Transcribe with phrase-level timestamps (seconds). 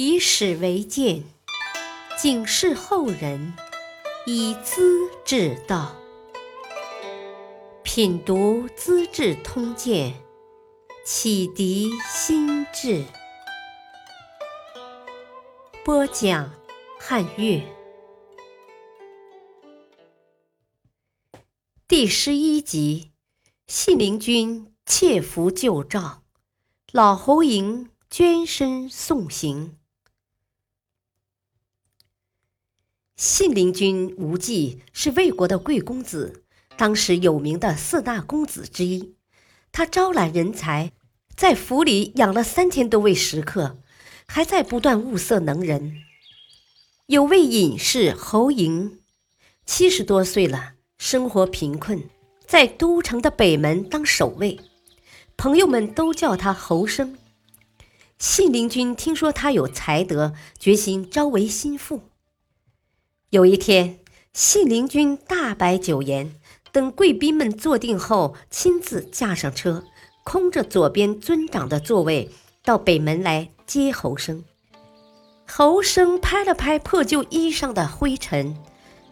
[0.00, 1.24] 以史为鉴，
[2.16, 3.52] 警示后人，
[4.26, 5.92] 以资治道。
[7.82, 10.12] 品读《资治通鉴》，
[11.04, 13.04] 启迪心智。
[15.84, 16.48] 播讲
[17.00, 17.60] 汉乐，
[21.88, 23.10] 第十一集：
[23.66, 26.22] 信陵君切符救赵，
[26.92, 29.74] 老侯嬴捐身送行。
[33.18, 36.44] 信陵君无忌是魏国的贵公子，
[36.76, 39.16] 当时有名的四大公子之一。
[39.72, 40.92] 他招揽人才，
[41.34, 43.78] 在府里养了三千多位食客，
[44.28, 45.96] 还在不断物色能人。
[47.06, 48.92] 有位隐士侯嬴，
[49.66, 52.04] 七十多岁了，生活贫困，
[52.46, 54.60] 在都城的北门当守卫，
[55.36, 57.18] 朋友们都叫他侯生。
[58.20, 62.02] 信陵君听说他有才德，决心招为心腹。
[63.30, 63.98] 有一天，
[64.32, 66.32] 信陵君大摆酒宴，
[66.72, 69.84] 等贵宾们坐定后，亲自驾上车，
[70.24, 72.30] 空着左边尊长的座位，
[72.64, 74.42] 到北门来接侯生。
[75.46, 78.56] 侯生拍了拍破旧衣裳的灰尘，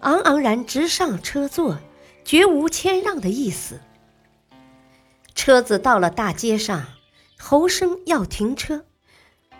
[0.00, 1.78] 昂昂然直上车座，
[2.24, 3.82] 绝无谦让的意思。
[5.34, 6.86] 车子到了大街上，
[7.38, 8.86] 侯生要停车。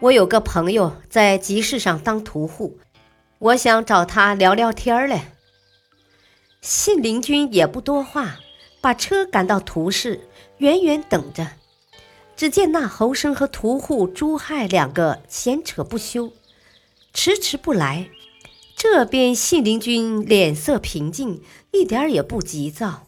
[0.01, 2.79] 我有个朋友在集市上当屠户。
[3.39, 5.21] 我想找他聊聊天儿嘞。
[6.63, 8.39] 信陵君也不多话，
[8.81, 10.29] 把车赶到屠市，
[10.59, 11.47] 远远等着。
[12.35, 16.33] 只见那侯生和屠户朱亥两个闲扯不休，
[17.13, 18.09] 迟迟不来。
[18.75, 23.07] 这边信陵君脸色平静，一点儿也不急躁。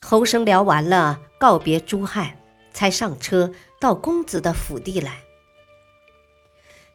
[0.00, 2.38] 侯生聊完了，告别朱亥，
[2.72, 5.22] 才上车到公子的府地来。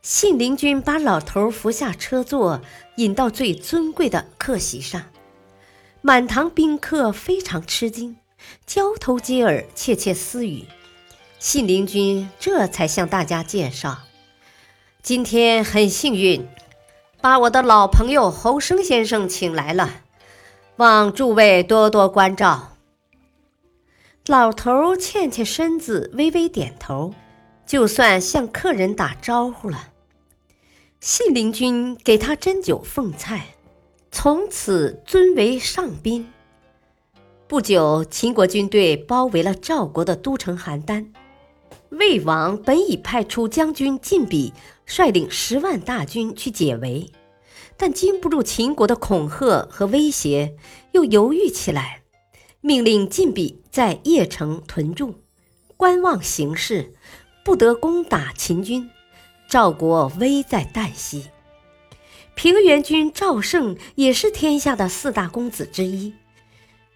[0.09, 2.61] 信陵君把老头扶下车座，
[2.95, 5.03] 引到最尊贵的客席上。
[5.99, 8.15] 满堂宾客非常吃惊，
[8.65, 10.63] 交头接耳，窃窃私语。
[11.39, 13.97] 信陵君这才向大家介绍
[15.03, 16.47] ：“今天很幸运，
[17.19, 20.03] 把我的老朋友侯生先生请来了，
[20.77, 22.77] 望诸位多多关照。”
[24.25, 27.13] 老头欠欠身子，微微点头，
[27.65, 29.89] 就算向客人打招呼了。
[30.99, 33.55] 信陵君给他斟酒奉菜，
[34.11, 36.27] 从此尊为上宾。
[37.47, 41.05] 不久，秦国军队包围了赵国的都城邯郸。
[41.89, 44.51] 魏王本已派出将军晋鄙
[44.87, 47.11] 率领十万大军去解围，
[47.77, 50.55] 但经不住秦国的恐吓和威胁，
[50.93, 52.01] 又犹豫起来，
[52.59, 55.13] 命令晋鄙在邺城屯驻，
[55.77, 56.95] 观望形势，
[57.45, 58.89] 不得攻打秦军。
[59.47, 61.27] 赵国危在旦夕，
[62.35, 66.13] 平原君赵胜也是天下的四大公子之一。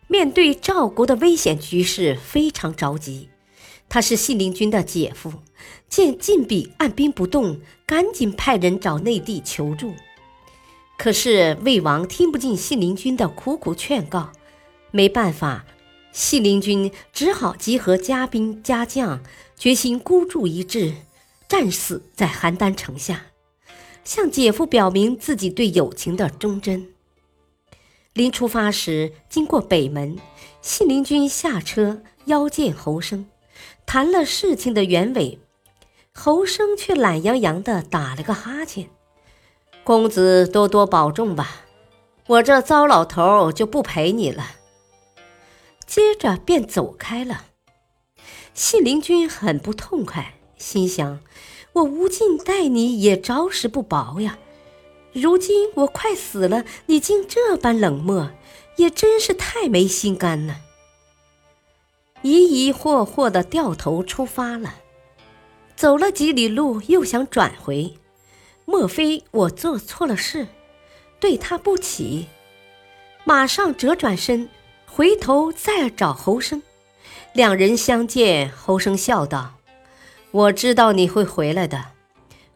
[0.07, 3.29] 面对赵国的危险局势，非常着急。
[3.87, 5.31] 他是信陵君的姐夫，
[5.87, 9.93] 见晋鄙按兵不动，赶紧派人找内地求助。
[10.97, 14.33] 可是魏王听不进信陵君的苦苦劝告，
[14.91, 15.65] 没办法，
[16.11, 19.23] 信陵君只好集合家兵家将，
[19.57, 20.93] 决心孤注一掷。
[21.51, 23.25] 战死在邯郸城下，
[24.05, 26.93] 向姐夫表明自己对友情的忠贞。
[28.13, 30.17] 临出发时，经过北门，
[30.61, 33.25] 信陵君下车邀见侯生，
[33.85, 35.41] 谈了事情的原委。
[36.13, 38.89] 侯生却懒洋洋地打了个哈欠
[39.83, 41.65] ：“公子多多保重吧，
[42.27, 44.51] 我这糟老头就不陪你了。”
[45.85, 47.47] 接着便走开了。
[48.53, 50.35] 信陵君很不痛快。
[50.61, 51.19] 心想：
[51.73, 54.37] 我无尽待你也着实不薄呀，
[55.11, 58.29] 如今我快死了，你竟这般冷漠，
[58.77, 60.57] 也真是太没心肝了。
[62.21, 64.75] 疑疑惑惑的掉头出发了，
[65.75, 67.97] 走了几里路，又想转回，
[68.65, 70.47] 莫非我做错了事，
[71.19, 72.27] 对他不起？
[73.23, 74.49] 马上折转身，
[74.85, 76.61] 回头再找侯生。
[77.33, 79.55] 两人相见，侯生笑道。
[80.31, 81.87] 我知道你会回来的，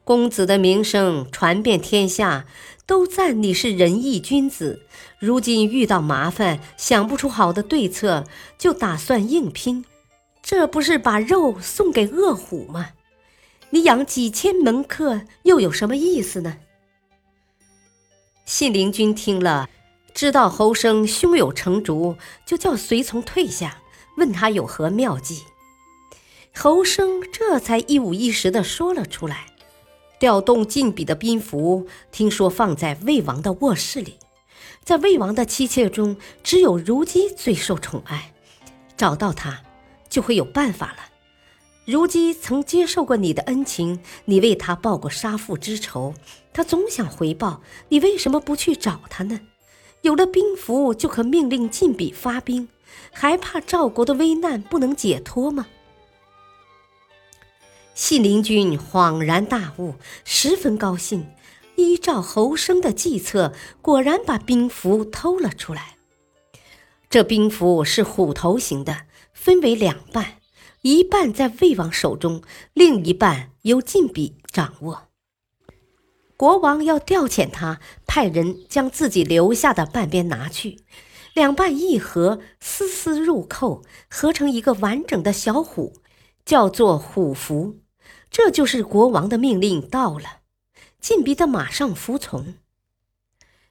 [0.05, 2.45] 公子的名声传遍天下，
[2.85, 4.83] 都赞你是仁义君子。
[5.19, 8.23] 如今遇到麻烦，想不出好的对策，
[8.57, 9.83] 就打算硬拼，
[10.41, 12.91] 这不是把肉送给饿虎吗？
[13.71, 16.55] 你养几千门客又有什么意思呢？
[18.45, 19.67] 信陵君听了，
[20.13, 23.79] 知道侯生胸有成竹，就叫随从退下，
[24.15, 25.43] 问他有何妙计。
[26.57, 29.47] 侯生这才一五一十地说了出来。
[30.19, 34.15] 调动晋鄙的兵符，听说放在魏王的卧室里。
[34.83, 38.33] 在魏王的妻妾中，只有如姬最受宠爱。
[38.95, 39.61] 找到他，
[40.09, 40.99] 就会有办法了。
[41.85, 46.15] 如姬曾接受过你的恩情，你为他报过杀父之仇，
[46.53, 47.61] 他总想回报。
[47.89, 49.41] 你为什么不去找他呢？
[50.01, 52.69] 有了兵符，就可命令晋鄙发兵，
[53.11, 55.67] 还怕赵国的危难不能解脱吗？
[57.95, 59.95] 信陵君恍然大悟，
[60.25, 61.27] 十分高兴。
[61.77, 65.95] 依照侯生的计策，果然把兵符偷了出来。
[67.09, 70.39] 这兵符是虎头形的，分为两半，
[70.81, 72.43] 一半在魏王手中，
[72.73, 75.03] 另一半由晋鄙掌握。
[76.35, 80.79] 国王要调遣他，派人将自己留下的半边拿去，
[81.33, 85.93] 两半一合，丝丝入扣，合成一个完整的小虎，
[86.43, 87.77] 叫做虎符。
[88.37, 90.41] 这就是国王的命令到了。
[90.99, 92.55] 晋鄙的马上服从。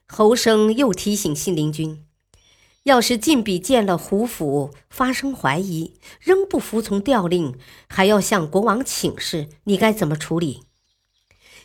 [0.07, 2.03] 侯生又提醒信陵君，
[2.81, 7.55] 要是晋鄙见了胡府发生怀疑，仍不服从调令，
[7.87, 10.63] 还要向国王请示，你该怎么处理？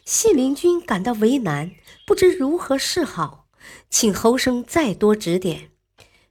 [0.04, 1.70] 信陵君感到为难，
[2.06, 3.46] 不知如何是好，
[3.88, 5.70] 请侯生再多指点。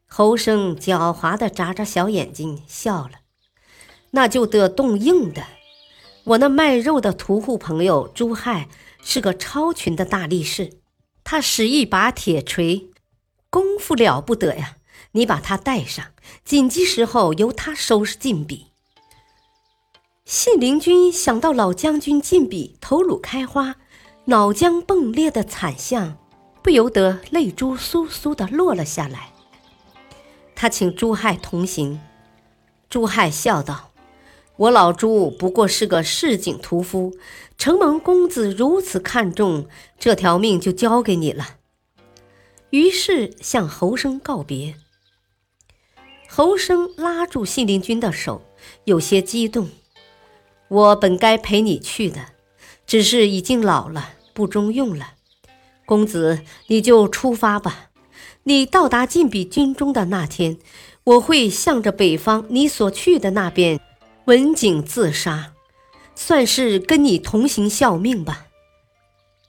[0.05, 3.21] 侯生狡猾地眨眨小眼睛，笑了
[4.11, 5.43] ：“那就得动硬的。
[6.29, 8.67] 我那卖肉的屠户朋友朱亥。”
[9.01, 10.73] 是个超群的大力士，
[11.23, 12.89] 他使一把铁锤，
[13.49, 14.75] 功夫了不得呀！
[15.13, 16.07] 你把他带上，
[16.43, 18.65] 紧急时候由他收拾晋鄙。
[20.25, 23.77] 信陵君想到老将军晋鄙头颅开花、
[24.25, 26.17] 脑浆迸裂的惨相，
[26.61, 29.31] 不由得泪珠簌簌的落了下来。
[30.55, 32.01] 他请朱亥同行，
[32.89, 33.88] 朱亥笑道。
[34.59, 37.15] 我老朱不过是个市井屠夫，
[37.57, 41.55] 承蒙公子如此看重，这条命就交给你了。
[42.71, 44.75] 于是向侯生告别。
[46.27, 48.41] 侯生拉住信陵君的手，
[48.83, 49.69] 有些激动。
[50.67, 52.25] 我本该陪你去的，
[52.85, 55.13] 只是已经老了，不中用了。
[55.85, 57.91] 公子，你就出发吧。
[58.43, 60.57] 你到达晋鄙军中的那天，
[61.05, 63.79] 我会向着北方你所去的那边。
[64.29, 65.53] 文景自杀，
[66.13, 68.45] 算是跟你同行效命吧。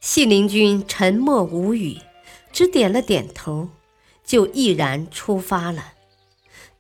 [0.01, 1.99] 信陵君沉默无语，
[2.51, 3.69] 只点了点头，
[4.25, 5.93] 就毅然出发了。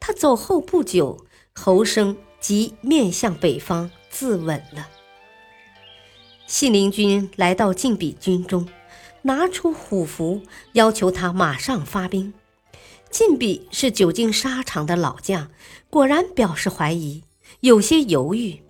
[0.00, 4.88] 他走后不久，侯生即面向北方自刎了。
[6.46, 8.66] 信陵君来到晋鄙军中，
[9.20, 10.40] 拿出虎符，
[10.72, 12.32] 要求他马上发兵。
[13.10, 15.50] 晋鄙是久经沙场的老将，
[15.90, 17.24] 果然表示怀疑。
[17.58, 18.62] 有些犹豫，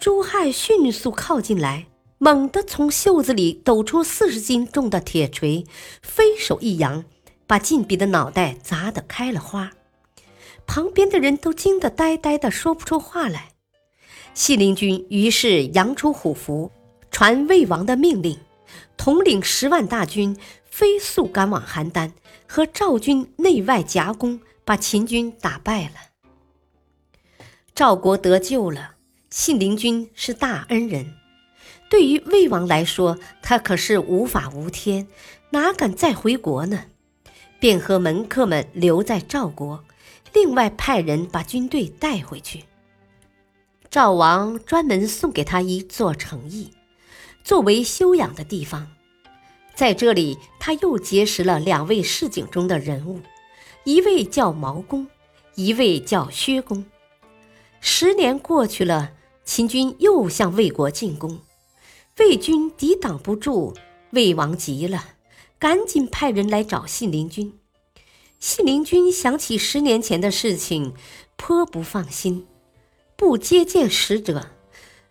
[0.00, 1.86] 朱亥迅速靠近来，
[2.18, 5.64] 猛地从袖子里抖出四十斤重的铁锤，
[6.02, 7.04] 飞手一扬，
[7.46, 9.70] 把晋鄙的脑袋砸得开了花。
[10.66, 13.50] 旁边的人都惊得呆呆的，说不出话来。
[14.34, 16.70] 信陵君于是扬出虎符，
[17.10, 18.38] 传魏王的命令，
[18.96, 22.10] 统领十万大军，飞速赶往邯郸，
[22.46, 26.07] 和赵军内外夹攻，把秦军打败了。
[27.78, 28.96] 赵国得救了，
[29.30, 31.14] 信陵君是大恩人。
[31.88, 35.06] 对于魏王来说，他可是无法无天，
[35.50, 36.86] 哪敢再回国呢？
[37.60, 39.84] 便和门客们留在赵国，
[40.32, 42.64] 另外派人把军队带回去。
[43.88, 46.72] 赵王专门送给他一座城邑，
[47.44, 48.88] 作为休养的地方。
[49.76, 53.20] 在这里，他又结识了两位市井中的人物，
[53.84, 55.06] 一位叫毛公，
[55.54, 56.84] 一位叫薛公。
[57.80, 59.12] 十年过去了，
[59.44, 61.40] 秦军又向魏国进攻，
[62.18, 63.74] 魏军抵挡不住，
[64.10, 65.04] 魏王急了，
[65.58, 67.58] 赶紧派人来找信陵君。
[68.40, 70.94] 信陵君想起十年前的事情，
[71.36, 72.46] 颇不放心，
[73.16, 74.50] 不接见使者，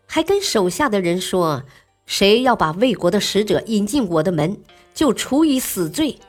[0.06, 1.64] 还跟手下的人说
[2.06, 4.62] ：“谁要把魏国的使者引进我的门，
[4.94, 6.20] 就处以死罪。”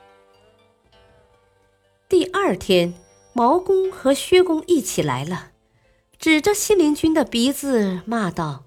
[2.09, 2.95] 第二天，
[3.33, 5.53] 毛公和薛公一起来了。
[6.19, 8.65] 指着信陵君的鼻子骂道：“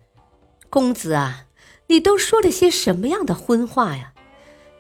[0.71, 1.47] 公子啊，
[1.87, 4.13] 你都说了些什么样的荤话呀？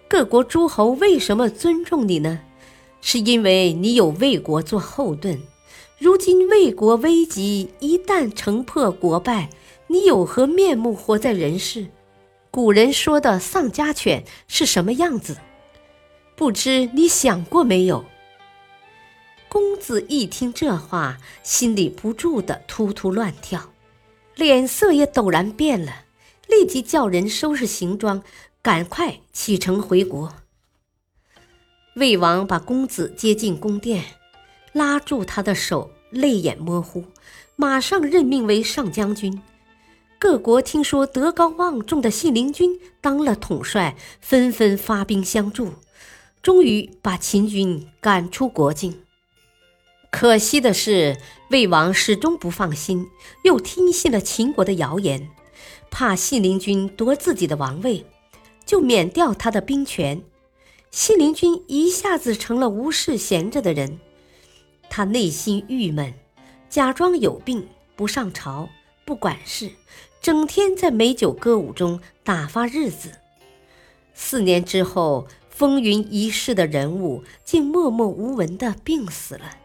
[0.07, 2.39] 各国诸侯为什么尊重你呢？
[3.01, 5.37] 是因为你有魏国做后盾。
[5.99, 9.49] 如今魏国危急，一旦城破国败，
[9.87, 11.87] 你有何面目活在人世？
[12.51, 15.35] 古人说的丧家犬是什么样子？
[16.37, 18.05] 不知你想过没有？”
[19.53, 23.73] 公子一听这话，心里不住的突突乱跳，
[24.33, 26.05] 脸色也陡然变了，
[26.47, 28.23] 立即叫人收拾行装，
[28.61, 30.33] 赶快启程回国。
[31.97, 34.05] 魏王把公子接进宫殿，
[34.71, 37.03] 拉住他的手，泪眼模糊，
[37.57, 39.41] 马上任命为上将军。
[40.17, 45.73] 各国听说德高望重的信陵君当了统帅，纷纷发兵相助，
[46.41, 49.03] 终于把秦军赶出国境。
[50.11, 51.17] 可惜的是，
[51.49, 53.09] 魏王始终不放心，
[53.43, 55.29] 又听信了秦国的谣言，
[55.89, 58.05] 怕信陵君夺自己的王位，
[58.65, 60.21] 就免掉他的兵权。
[60.91, 63.99] 信陵君一下子成了无事闲着的人，
[64.89, 66.13] 他内心郁闷，
[66.69, 67.65] 假装有病，
[67.95, 68.69] 不上朝，
[69.05, 69.71] 不管事。
[70.21, 73.09] 整天在美酒歌舞中打发日子。
[74.13, 79.57] 四年之后，风云一世的人物竟默默无闻的病死了。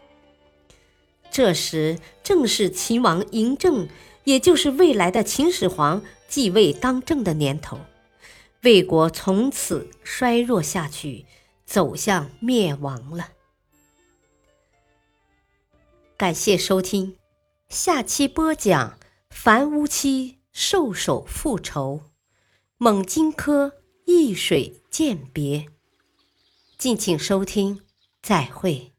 [1.37, 3.87] 这时正是秦王嬴政，
[4.23, 7.79] 也就是未来的秦始皇继位当政的年头，
[8.63, 11.27] 魏国从此衰弱下去，
[11.63, 13.29] 走向灭亡了。
[16.17, 17.15] 感谢收听，
[17.69, 18.97] 下期播讲
[19.29, 20.39] 樊乌期。
[20.51, 22.01] 兽首复仇，
[22.79, 23.73] 猛荆轲
[24.07, 25.67] 易水鉴别。
[26.79, 27.81] 敬请收听，
[28.23, 28.96] 再会。